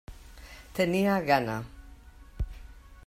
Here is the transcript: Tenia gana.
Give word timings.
Tenia 0.79 1.17
gana. 1.29 1.57